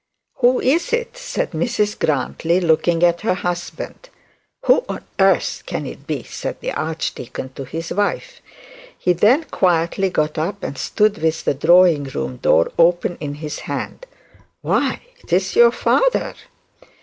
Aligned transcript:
'Who 0.37 0.59
is 0.59 0.93
it?' 0.93 1.15
said 1.15 1.51
Mrs 1.51 1.99
Grantly, 1.99 2.59
looking 2.59 3.03
at 3.03 3.21
her 3.21 3.35
husband. 3.35 4.09
'Who 4.65 4.83
on 4.89 5.05
earth 5.19 5.61
can 5.67 5.85
it 5.85 6.07
be?' 6.07 6.23
said 6.23 6.59
the 6.59 6.71
archdeacon 6.71 7.49
to 7.53 7.65
his 7.65 7.93
wife. 7.93 8.41
He 8.97 9.13
then 9.13 9.43
quietly 9.43 10.09
got 10.09 10.39
up 10.39 10.63
and 10.63 10.75
stood 10.75 11.19
with 11.19 11.45
the 11.45 11.53
drawing 11.53 12.05
room 12.05 12.37
door 12.37 12.71
open 12.79 13.15
in 13.19 13.35
his 13.35 13.59
hand. 13.59 14.07
'Why, 14.61 15.01
it 15.19 15.31
is 15.33 15.55
your 15.55 15.71
father!' 15.71 16.33